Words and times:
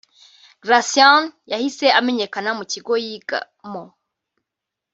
Graceann 0.63 1.23
yahise 1.51 1.85
amenyekana 1.99 2.49
mu 2.57 2.63
kigo 2.71 2.93
yigamo 3.05 3.83